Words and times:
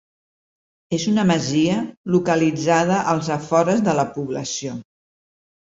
És 0.97 1.05
una 1.11 1.25
masia 1.31 1.75
localitzada 2.15 2.97
als 3.15 3.29
afores 3.39 3.85
de 3.91 3.97
la 4.03 4.11
població. 4.17 4.75